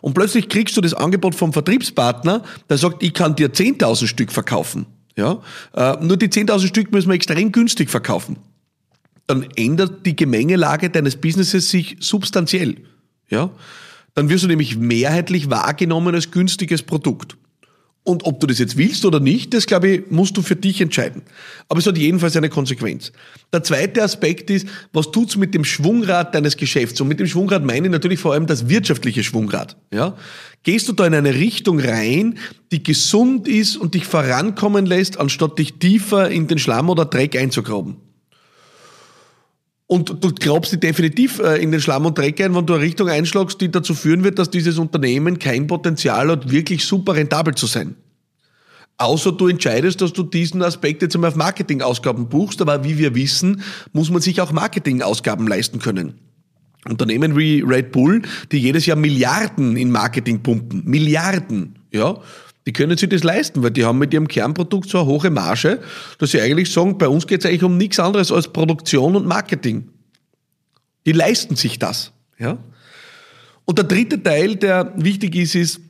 Und 0.00 0.14
plötzlich 0.14 0.48
kriegst 0.48 0.76
du 0.76 0.80
das 0.80 0.94
Angebot 0.94 1.34
vom 1.34 1.52
Vertriebspartner, 1.52 2.42
der 2.68 2.78
sagt, 2.78 3.02
ich 3.02 3.14
kann 3.14 3.36
dir 3.36 3.52
10.000 3.52 4.06
Stück 4.06 4.32
verkaufen. 4.32 4.86
Ja? 5.16 5.40
Äh, 5.74 5.96
nur 6.04 6.16
die 6.16 6.28
10.000 6.28 6.66
Stück 6.66 6.92
müssen 6.92 7.08
wir 7.08 7.14
extrem 7.14 7.52
günstig 7.52 7.90
verkaufen. 7.90 8.36
Dann 9.26 9.46
ändert 9.56 10.04
die 10.04 10.16
Gemengelage 10.16 10.90
deines 10.90 11.16
Businesses 11.16 11.70
sich 11.70 11.96
substanziell. 12.00 12.76
Ja? 13.28 13.50
dann 14.14 14.28
wirst 14.28 14.44
du 14.44 14.48
nämlich 14.48 14.76
mehrheitlich 14.76 15.50
wahrgenommen 15.50 16.14
als 16.14 16.30
günstiges 16.30 16.82
Produkt. 16.82 17.36
Und 18.06 18.26
ob 18.26 18.38
du 18.38 18.46
das 18.46 18.58
jetzt 18.58 18.76
willst 18.76 19.06
oder 19.06 19.18
nicht, 19.18 19.54
das 19.54 19.66
glaube 19.66 19.88
ich, 19.88 20.10
musst 20.10 20.36
du 20.36 20.42
für 20.42 20.56
dich 20.56 20.82
entscheiden. 20.82 21.22
Aber 21.70 21.80
es 21.80 21.86
hat 21.86 21.96
jedenfalls 21.96 22.36
eine 22.36 22.50
Konsequenz. 22.50 23.12
Der 23.50 23.62
zweite 23.62 24.02
Aspekt 24.02 24.50
ist, 24.50 24.68
was 24.92 25.10
tut's 25.10 25.36
mit 25.36 25.54
dem 25.54 25.64
Schwungrad 25.64 26.34
deines 26.34 26.58
Geschäfts? 26.58 27.00
Und 27.00 27.08
mit 27.08 27.18
dem 27.18 27.26
Schwungrad 27.26 27.64
meine 27.64 27.86
ich 27.86 27.92
natürlich 27.92 28.20
vor 28.20 28.34
allem 28.34 28.46
das 28.46 28.68
wirtschaftliche 28.68 29.24
Schwungrad. 29.24 29.78
Ja? 29.90 30.18
Gehst 30.64 30.86
du 30.86 30.92
da 30.92 31.06
in 31.06 31.14
eine 31.14 31.34
Richtung 31.34 31.80
rein, 31.80 32.36
die 32.72 32.82
gesund 32.82 33.48
ist 33.48 33.78
und 33.78 33.94
dich 33.94 34.04
vorankommen 34.04 34.84
lässt, 34.84 35.18
anstatt 35.18 35.58
dich 35.58 35.74
tiefer 35.74 36.30
in 36.30 36.46
den 36.46 36.58
Schlamm 36.58 36.90
oder 36.90 37.06
Dreck 37.06 37.36
einzugraben? 37.36 37.96
Und 39.94 40.24
du 40.24 40.32
glaubst 40.34 40.72
dir 40.72 40.78
definitiv 40.78 41.38
äh, 41.38 41.62
in 41.62 41.70
den 41.70 41.80
Schlamm 41.80 42.04
und 42.04 42.18
Dreck 42.18 42.40
ein, 42.40 42.52
wenn 42.56 42.66
du 42.66 42.74
eine 42.74 42.82
Richtung 42.82 43.08
einschlagst, 43.08 43.60
die 43.60 43.70
dazu 43.70 43.94
führen 43.94 44.24
wird, 44.24 44.40
dass 44.40 44.50
dieses 44.50 44.76
Unternehmen 44.76 45.38
kein 45.38 45.68
Potenzial 45.68 46.32
hat, 46.32 46.50
wirklich 46.50 46.84
super 46.84 47.14
rentabel 47.14 47.54
zu 47.54 47.66
sein. 47.66 47.94
Außer 48.98 49.30
du 49.30 49.46
entscheidest, 49.46 50.00
dass 50.00 50.12
du 50.12 50.24
diesen 50.24 50.62
Aspekt 50.62 51.02
jetzt 51.02 51.14
einmal 51.14 51.30
auf 51.30 51.36
Marketingausgaben 51.36 52.28
buchst, 52.28 52.60
aber 52.60 52.82
wie 52.82 52.98
wir 52.98 53.14
wissen, 53.14 53.62
muss 53.92 54.10
man 54.10 54.20
sich 54.20 54.40
auch 54.40 54.50
Marketingausgaben 54.50 55.46
leisten 55.46 55.78
können. 55.78 56.14
Unternehmen 56.88 57.38
wie 57.38 57.60
Red 57.60 57.92
Bull, 57.92 58.22
die 58.50 58.58
jedes 58.58 58.86
Jahr 58.86 58.96
Milliarden 58.96 59.76
in 59.76 59.92
Marketing 59.92 60.42
pumpen, 60.42 60.82
Milliarden, 60.84 61.78
ja, 61.92 62.16
die 62.66 62.72
können 62.72 62.96
sich 62.96 63.08
das 63.08 63.22
leisten, 63.22 63.62
weil 63.62 63.70
die 63.70 63.84
haben 63.84 63.98
mit 63.98 64.14
ihrem 64.14 64.28
Kernprodukt 64.28 64.88
so 64.88 64.98
eine 64.98 65.06
hohe 65.06 65.30
Marge, 65.30 65.80
dass 66.18 66.30
sie 66.30 66.40
eigentlich 66.40 66.72
sagen, 66.72 66.96
bei 66.96 67.08
uns 67.08 67.26
geht 67.26 67.40
es 67.40 67.46
eigentlich 67.46 67.62
um 67.62 67.76
nichts 67.76 68.00
anderes 68.00 68.32
als 68.32 68.48
Produktion 68.48 69.16
und 69.16 69.26
Marketing. 69.26 69.88
Die 71.06 71.12
leisten 71.12 71.56
sich 71.56 71.78
das. 71.78 72.12
Ja? 72.38 72.56
Und 73.66 73.78
der 73.78 73.84
dritte 73.84 74.22
Teil, 74.22 74.56
der 74.56 74.92
wichtig 74.96 75.36
ist, 75.36 75.54
ist, 75.54 75.80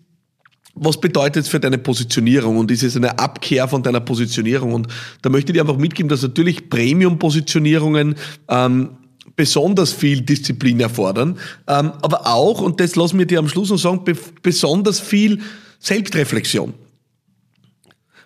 was 0.75 1.01
bedeutet 1.01 1.45
es 1.45 1.49
für 1.49 1.61
deine 1.61 1.79
Positionierung? 1.79 2.57
Und 2.57 2.71
ist 2.73 2.83
es 2.83 2.97
eine 2.97 3.19
Abkehr 3.19 3.69
von 3.69 3.83
deiner 3.83 4.01
Positionierung? 4.01 4.75
Und 4.75 4.89
da 5.23 5.31
möchte 5.31 5.53
ich 5.53 5.55
dir 5.55 5.63
einfach 5.63 5.77
mitgeben, 5.77 6.09
dass 6.09 6.23
natürlich 6.23 6.69
Premium-Positionierungen 6.69 8.17
ähm, 8.49 8.91
besonders 9.37 9.93
viel 9.93 10.21
Disziplin 10.21 10.81
erfordern, 10.81 11.39
ähm, 11.67 11.93
aber 12.03 12.27
auch, 12.27 12.61
und 12.61 12.79
das 12.79 12.95
lassen 12.95 13.19
wir 13.19 13.27
dir 13.27 13.39
am 13.39 13.49
Schluss 13.49 13.71
noch 13.71 13.79
sagen, 13.79 14.05
be 14.05 14.15
besonders 14.43 15.01
viel 15.01 15.41
Selbstreflexion. 15.85 16.73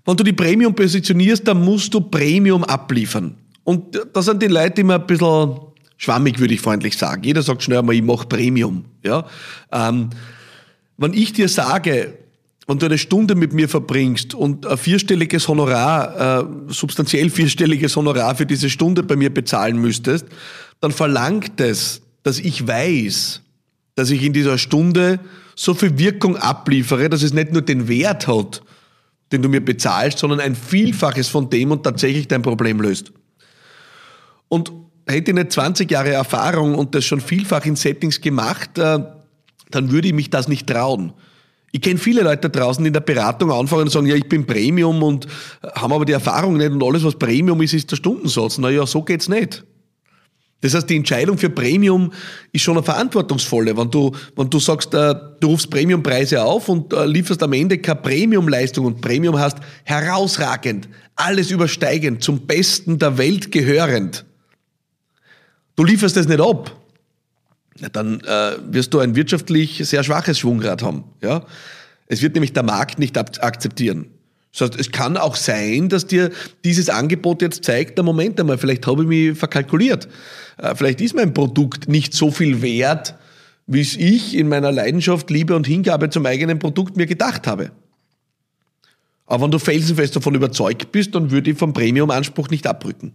Wenn 0.04 0.16
du 0.16 0.24
die 0.24 0.32
Premium 0.32 0.74
positionierst, 0.74 1.46
dann 1.46 1.62
musst 1.62 1.92
du 1.92 2.00
Premium 2.00 2.64
abliefern. 2.64 3.34
Und 3.64 4.00
da 4.14 4.22
sind 4.22 4.42
die 4.42 4.46
Leute 4.46 4.80
immer 4.80 4.94
ein 4.94 5.06
bisschen 5.06 5.58
schwammig, 5.98 6.38
würde 6.38 6.54
ich 6.54 6.60
freundlich 6.60 6.96
sagen. 6.96 7.24
Jeder 7.24 7.42
sagt 7.42 7.62
schnell 7.62 7.80
einmal, 7.80 7.94
ich 7.94 8.02
mache 8.02 8.26
Premium. 8.26 8.84
Ja? 9.02 9.26
Ähm, 9.72 10.08
wenn 10.96 11.12
ich 11.12 11.32
dir 11.32 11.48
sage, 11.48 12.14
wenn 12.66 12.78
du 12.78 12.86
eine 12.86 12.98
Stunde 12.98 13.34
mit 13.34 13.52
mir 13.52 13.68
verbringst 13.68 14.34
und 14.34 14.66
ein 14.66 14.78
vierstelliges 14.78 15.48
Honorar, 15.48 16.42
äh, 16.42 16.72
substanziell 16.72 17.28
vierstelliges 17.28 17.96
Honorar 17.96 18.34
für 18.36 18.46
diese 18.46 18.70
Stunde 18.70 19.02
bei 19.02 19.16
mir 19.16 19.32
bezahlen 19.32 19.78
müsstest, 19.78 20.26
dann 20.80 20.92
verlangt 20.92 21.60
es, 21.60 22.02
dass 22.22 22.38
ich 22.38 22.66
weiß, 22.66 23.42
dass 23.94 24.10
ich 24.10 24.22
in 24.22 24.32
dieser 24.32 24.58
Stunde 24.58 25.18
so 25.58 25.74
viel 25.74 25.98
Wirkung 25.98 26.36
abliefere, 26.36 27.08
dass 27.08 27.24
es 27.24 27.32
nicht 27.32 27.52
nur 27.52 27.62
den 27.62 27.88
Wert 27.88 28.28
hat, 28.28 28.62
den 29.32 29.42
du 29.42 29.48
mir 29.48 29.64
bezahlst, 29.64 30.18
sondern 30.18 30.38
ein 30.38 30.54
Vielfaches 30.54 31.26
von 31.26 31.50
dem 31.50 31.72
und 31.72 31.82
tatsächlich 31.82 32.28
dein 32.28 32.42
Problem 32.42 32.80
löst. 32.80 33.10
Und 34.46 34.70
hätte 35.04 35.32
ich 35.32 35.34
nicht 35.34 35.50
20 35.50 35.90
Jahre 35.90 36.12
Erfahrung 36.12 36.76
und 36.76 36.94
das 36.94 37.04
schon 37.04 37.20
vielfach 37.20 37.66
in 37.66 37.74
Settings 37.74 38.20
gemacht, 38.20 38.78
äh, 38.78 39.00
dann 39.72 39.90
würde 39.90 40.06
ich 40.06 40.14
mich 40.14 40.30
das 40.30 40.46
nicht 40.46 40.68
trauen. 40.68 41.12
Ich 41.72 41.80
kenne 41.80 41.98
viele 41.98 42.22
Leute 42.22 42.48
draußen, 42.50 42.84
die 42.84 42.88
in 42.88 42.94
der 42.94 43.00
Beratung 43.00 43.50
anfangen 43.50 43.82
und 43.82 43.90
sagen, 43.90 44.06
ja, 44.06 44.14
ich 44.14 44.28
bin 44.28 44.46
Premium 44.46 45.02
und 45.02 45.26
haben 45.74 45.92
aber 45.92 46.04
die 46.04 46.12
Erfahrung 46.12 46.56
nicht 46.56 46.70
und 46.70 46.84
alles, 46.84 47.02
was 47.02 47.16
Premium 47.16 47.60
ist, 47.62 47.74
ist 47.74 47.90
der 47.90 47.96
Stundensatz. 47.96 48.58
Na 48.58 48.70
ja, 48.70 48.86
so 48.86 49.02
geht's 49.02 49.28
nicht. 49.28 49.64
Das 50.60 50.74
heißt, 50.74 50.90
die 50.90 50.96
Entscheidung 50.96 51.38
für 51.38 51.50
Premium 51.50 52.12
ist 52.52 52.62
schon 52.62 52.76
eine 52.76 52.82
verantwortungsvolle. 52.82 53.76
Wenn 53.76 53.90
du, 53.90 54.10
wenn 54.34 54.50
du 54.50 54.58
sagst, 54.58 54.92
äh, 54.92 55.14
du 55.38 55.48
rufst 55.48 55.70
Premiumpreise 55.70 56.42
auf 56.42 56.68
und 56.68 56.92
äh, 56.92 57.06
lieferst 57.06 57.42
am 57.42 57.52
Ende 57.52 57.78
keine 57.78 58.00
Premiumleistung 58.00 58.84
und 58.86 59.00
Premium 59.00 59.38
hast 59.38 59.58
herausragend, 59.84 60.88
alles 61.14 61.52
übersteigend, 61.52 62.24
zum 62.24 62.46
Besten 62.46 62.98
der 62.98 63.18
Welt 63.18 63.52
gehörend. 63.52 64.24
Du 65.76 65.84
lieferst 65.84 66.16
das 66.16 66.26
nicht 66.26 66.40
ab. 66.40 66.74
Ja, 67.78 67.88
dann 67.88 68.20
äh, 68.22 68.56
wirst 68.72 68.92
du 68.92 68.98
ein 68.98 69.14
wirtschaftlich 69.14 69.80
sehr 69.84 70.02
schwaches 70.02 70.40
Schwungrad 70.40 70.82
haben. 70.82 71.04
Ja? 71.22 71.46
Es 72.08 72.20
wird 72.20 72.34
nämlich 72.34 72.52
der 72.52 72.64
Markt 72.64 72.98
nicht 72.98 73.16
akzeptieren. 73.16 74.06
Das 74.58 74.70
heißt, 74.70 74.80
es 74.80 74.92
kann 74.92 75.16
auch 75.16 75.36
sein, 75.36 75.88
dass 75.88 76.06
dir 76.06 76.30
dieses 76.64 76.88
Angebot 76.90 77.42
jetzt 77.42 77.64
zeigt, 77.64 77.98
der 77.98 78.04
Moment 78.04 78.38
einmal, 78.40 78.58
vielleicht 78.58 78.86
habe 78.86 79.02
ich 79.02 79.08
mich 79.08 79.38
verkalkuliert. 79.38 80.08
Äh, 80.58 80.74
vielleicht 80.74 81.00
ist 81.00 81.14
mein 81.14 81.34
Produkt 81.34 81.88
nicht 81.88 82.14
so 82.14 82.30
viel 82.30 82.62
wert, 82.62 83.14
wie 83.66 83.80
es 83.80 83.96
ich 83.96 84.36
in 84.36 84.48
meiner 84.48 84.72
Leidenschaft, 84.72 85.30
Liebe 85.30 85.54
und 85.54 85.66
Hingabe 85.66 86.10
zum 86.10 86.26
eigenen 86.26 86.58
Produkt 86.58 86.96
mir 86.96 87.06
gedacht 87.06 87.46
habe. 87.46 87.70
Aber 89.26 89.44
wenn 89.44 89.50
du 89.50 89.58
felsenfest 89.58 90.16
davon 90.16 90.34
überzeugt 90.34 90.90
bist, 90.90 91.14
dann 91.14 91.30
würde 91.30 91.50
ich 91.50 91.58
vom 91.58 91.74
Premium-Anspruch 91.74 92.48
nicht 92.48 92.66
abrücken. 92.66 93.12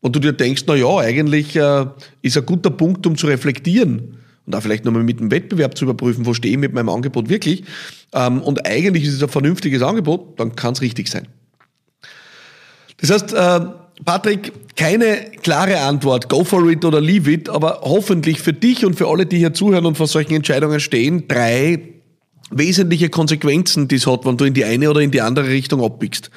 Und 0.00 0.16
du 0.16 0.20
dir 0.20 0.32
denkst, 0.32 0.64
na 0.66 0.74
ja, 0.74 0.98
eigentlich 0.98 1.56
äh, 1.56 1.86
ist 2.20 2.36
ein 2.36 2.44
guter 2.44 2.70
Punkt, 2.70 3.06
um 3.06 3.16
zu 3.16 3.26
reflektieren 3.28 4.18
und 4.46 4.54
da 4.54 4.60
vielleicht 4.60 4.84
nochmal 4.84 5.02
mit 5.02 5.20
dem 5.20 5.30
Wettbewerb 5.30 5.76
zu 5.76 5.84
überprüfen, 5.84 6.26
wo 6.26 6.34
stehe 6.34 6.52
ich 6.52 6.60
mit 6.60 6.72
meinem 6.72 6.88
Angebot 6.88 7.28
wirklich. 7.28 7.64
Ähm, 8.12 8.42
und 8.42 8.66
eigentlich 8.66 9.04
ist 9.04 9.14
es 9.14 9.22
ein 9.22 9.28
vernünftiges 9.28 9.82
Angebot, 9.82 10.38
dann 10.38 10.54
kann 10.54 10.74
es 10.74 10.80
richtig 10.80 11.08
sein. 11.08 11.28
Das 13.00 13.10
heißt, 13.10 13.32
äh, 13.32 13.60
Patrick, 14.04 14.52
keine 14.76 15.30
klare 15.42 15.80
Antwort, 15.80 16.28
go 16.28 16.44
for 16.44 16.68
it 16.68 16.84
oder 16.84 17.00
leave 17.00 17.30
it, 17.30 17.48
aber 17.48 17.80
hoffentlich 17.82 18.40
für 18.40 18.52
dich 18.52 18.84
und 18.84 18.94
für 18.94 19.08
alle, 19.08 19.24
die 19.24 19.38
hier 19.38 19.54
zuhören 19.54 19.86
und 19.86 19.96
vor 19.96 20.06
solchen 20.08 20.34
Entscheidungen 20.34 20.80
stehen, 20.80 21.28
drei 21.28 21.93
wesentliche 22.50 23.08
Konsequenzen, 23.08 23.88
die 23.88 23.96
es 23.96 24.06
hat, 24.06 24.26
wenn 24.26 24.36
du 24.36 24.44
in 24.44 24.54
die 24.54 24.64
eine 24.64 24.90
oder 24.90 25.00
in 25.00 25.10
die 25.10 25.22
andere 25.22 25.48
Richtung 25.48 25.82
abbiegst. 25.82 26.30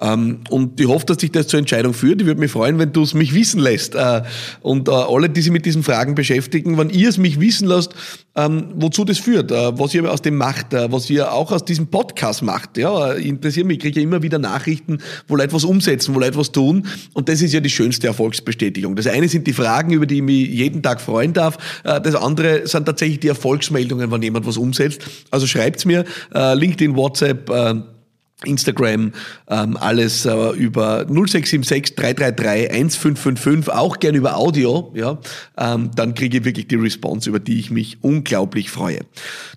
Ähm, 0.00 0.40
und 0.50 0.78
ich 0.78 0.86
hoffe, 0.86 1.06
dass 1.06 1.18
dich 1.18 1.32
das 1.32 1.46
zur 1.46 1.58
Entscheidung 1.58 1.94
führt. 1.94 2.20
Ich 2.20 2.26
würde 2.26 2.40
mich 2.40 2.50
freuen, 2.50 2.78
wenn 2.78 2.92
du 2.92 3.02
es 3.02 3.14
mich 3.14 3.34
wissen 3.34 3.60
lässt. 3.60 3.94
Äh, 3.94 4.22
und 4.60 4.88
äh, 4.88 4.92
alle, 4.92 5.30
die 5.30 5.40
sich 5.40 5.52
mit 5.52 5.64
diesen 5.64 5.82
Fragen 5.82 6.14
beschäftigen, 6.14 6.76
wenn 6.76 6.90
ihr 6.90 7.08
es 7.08 7.18
mich 7.18 7.40
wissen 7.40 7.66
lasst, 7.66 7.94
ähm, 8.36 8.66
wozu 8.74 9.04
das 9.04 9.18
führt, 9.18 9.52
äh, 9.52 9.78
was 9.78 9.94
ihr 9.94 10.10
aus 10.10 10.20
dem 10.20 10.36
macht, 10.36 10.72
was 10.72 11.08
ihr 11.08 11.32
auch 11.32 11.50
aus 11.50 11.64
diesem 11.64 11.86
Podcast 11.86 12.42
macht. 12.42 12.76
Ja, 12.76 13.12
interessiert 13.12 13.66
mich. 13.66 13.78
Ich 13.78 13.82
kriege 13.82 14.00
ja 14.00 14.04
immer 14.04 14.22
wieder 14.22 14.38
Nachrichten, 14.38 14.98
wo 15.28 15.36
Leute 15.36 15.54
was 15.54 15.64
umsetzen, 15.64 16.14
wo 16.14 16.18
Leute 16.18 16.36
was 16.36 16.52
tun. 16.52 16.86
Und 17.14 17.28
das 17.28 17.40
ist 17.40 17.54
ja 17.54 17.60
die 17.60 17.70
schönste 17.70 18.06
Erfolgsbestätigung. 18.06 18.96
Das 18.96 19.06
eine 19.06 19.28
sind 19.28 19.46
die 19.46 19.52
Fragen, 19.52 19.92
über 19.92 20.04
die 20.04 20.16
ich 20.16 20.22
mich 20.22 20.48
jeden 20.48 20.82
Tag 20.82 21.00
freuen 21.00 21.32
darf. 21.32 21.58
Das 21.82 22.14
andere 22.14 22.66
sind 22.66 22.86
tatsächlich 22.86 23.20
die 23.20 23.28
Erfolgsmeldungen, 23.28 24.10
wenn 24.10 24.22
jemand 24.22 24.46
was 24.46 24.56
umsetzt. 24.56 25.02
Also 25.30 25.46
schreibt's 25.54 25.84
mir. 25.84 26.04
Äh, 26.34 26.54
LinkedIn, 26.54 26.96
WhatsApp, 26.96 27.48
äh, 27.50 27.74
Instagram, 28.46 29.12
ähm, 29.48 29.76
alles 29.78 30.26
äh, 30.26 30.50
über 30.50 31.06
0676 31.06 31.94
333 31.96 32.70
1555, 32.70 33.72
auch 33.72 33.98
gern 33.98 34.14
über 34.14 34.36
Audio, 34.36 34.92
ja, 34.94 35.18
ähm, 35.56 35.90
dann 35.94 36.14
kriege 36.14 36.38
ich 36.38 36.44
wirklich 36.44 36.68
die 36.68 36.74
Response, 36.74 37.28
über 37.28 37.40
die 37.40 37.58
ich 37.58 37.70
mich 37.70 37.98
unglaublich 38.02 38.70
freue. 38.70 39.00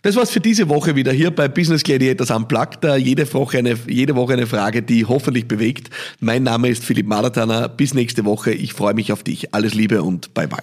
Das 0.04 0.16
war's 0.16 0.32
für 0.32 0.40
diese 0.40 0.70
Woche 0.70 0.96
wieder 0.96 1.12
hier 1.12 1.32
bei 1.32 1.48
Business 1.48 1.84
Gladiators 1.84 2.32
Unplugged. 2.32 2.86
Äh, 2.86 2.98
jede, 2.98 3.32
Woche 3.34 3.58
eine, 3.58 3.76
jede 3.88 4.16
Woche 4.16 4.34
eine 4.34 4.48
Frage, 4.48 4.82
die 4.82 5.06
hoffentlich 5.06 5.48
bewegt. 5.48 5.90
Mein 6.20 6.44
Name 6.44 6.70
ist 6.70 6.86
Philipp 6.86 7.08
Maratana. 7.08 7.68
Bis 7.68 7.94
nächste 7.94 8.26
Woche. 8.26 8.52
Ich 8.52 8.74
freue 8.74 8.94
mich 8.94 9.12
auf 9.12 9.24
dich. 9.24 9.54
Alles 9.54 9.74
Liebe 9.74 10.04
und 10.04 10.34
bye 10.34 10.48
bye. 10.48 10.60